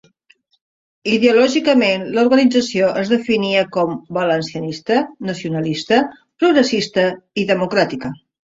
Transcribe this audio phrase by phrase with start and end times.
[1.15, 4.99] Ideològicament l'organització es definia com valencianista,
[5.31, 6.03] nacionalista,
[6.45, 7.09] progressista
[7.45, 8.13] i democràtica.